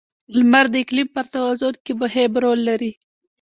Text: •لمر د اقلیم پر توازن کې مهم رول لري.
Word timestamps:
•لمر 0.37 0.65
د 0.73 0.75
اقلیم 0.83 1.07
پر 1.15 1.25
توازن 1.33 1.73
کې 1.85 1.93
مهم 2.01 2.31
رول 2.43 2.59
لري. 2.69 2.91